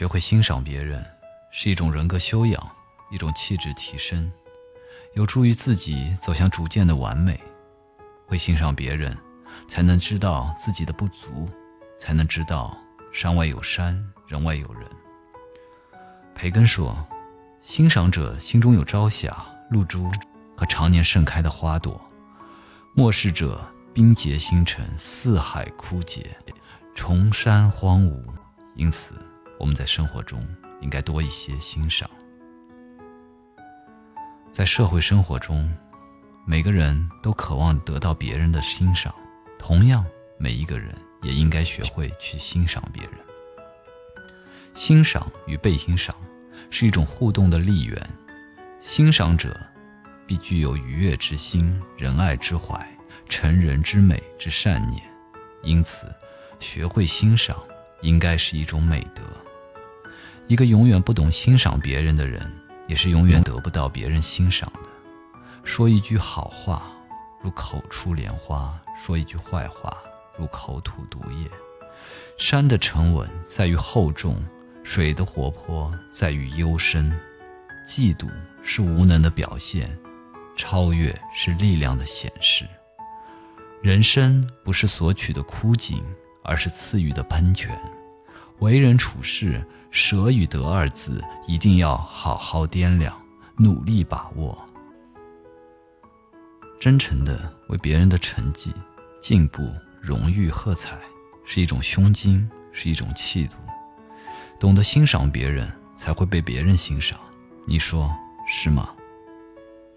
[0.00, 1.04] 学会欣赏别人，
[1.50, 2.70] 是一种人格修养，
[3.10, 4.32] 一种气质提升，
[5.12, 7.38] 有助于自己走向逐渐的完美。
[8.26, 9.14] 会欣赏别人，
[9.68, 11.46] 才能知道自己的不足，
[11.98, 12.74] 才能知道
[13.12, 14.88] 山外有山，人外有人。
[16.34, 16.96] 培根说
[17.60, 19.36] ：“欣赏者心中有朝霞、
[19.68, 20.10] 露珠
[20.56, 22.00] 和常年盛开的花朵；
[22.94, 23.62] 漠视者
[23.92, 26.34] 冰结星辰，四海枯竭，
[26.94, 28.18] 重山荒芜。”
[28.76, 29.14] 因此，
[29.60, 30.42] 我们在生活中
[30.80, 32.08] 应该多一些欣赏。
[34.50, 35.70] 在社会生活中，
[36.46, 39.14] 每个人都渴望得到别人的欣赏，
[39.58, 40.02] 同样，
[40.38, 43.12] 每一个人也应该学会去欣赏别人。
[44.72, 46.16] 欣赏与被欣赏
[46.70, 48.10] 是一种互动的力源，
[48.80, 49.54] 欣赏者
[50.26, 52.82] 必具有愉悦之心、仁爱之怀、
[53.28, 55.02] 成人之美之善念，
[55.62, 56.06] 因此，
[56.58, 57.54] 学会欣赏。
[58.02, 59.22] 应该是一种美德。
[60.50, 62.42] 一个永远不懂欣赏别人的人，
[62.88, 64.88] 也是永远得不到别人欣赏的。
[65.62, 66.90] 说一句好话，
[67.40, 69.96] 如口出莲花；说一句坏话，
[70.36, 71.48] 如口吐毒液。
[72.36, 74.42] 山的沉稳在于厚重，
[74.82, 77.16] 水的活泼在于幽深。
[77.86, 78.28] 嫉妒
[78.60, 79.96] 是无能的表现，
[80.56, 82.66] 超越是力量的显示。
[83.80, 86.04] 人生不是索取的枯井。
[86.42, 87.78] 而是赐予的喷泉。
[88.60, 93.14] 为人处事，舍与得二字一定要好好掂量，
[93.56, 94.56] 努力把握。
[96.78, 98.72] 真诚的为别人的成绩、
[99.20, 99.68] 进步、
[100.00, 100.96] 荣誉喝彩，
[101.44, 103.56] 是一种胸襟，是一种气度。
[104.58, 107.18] 懂得欣赏别人，才会被别人欣赏。
[107.66, 108.14] 你说
[108.46, 108.90] 是吗？